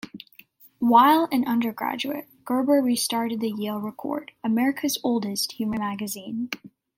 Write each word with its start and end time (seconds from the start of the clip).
While 0.79 1.27
an 1.31 1.45
undergraduate, 1.45 2.27
Gerber 2.43 2.81
restarted 2.81 3.39
"The 3.39 3.51
Yale 3.51 3.79
Record", 3.79 4.31
America's 4.43 4.97
oldest 5.03 5.51
humor 5.51 5.77
magazine. 5.77 6.49